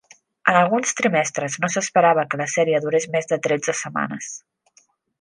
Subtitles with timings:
[0.51, 4.35] En alguns trimestres, no s'esperava que la sèrie durés més de tretze setmanes.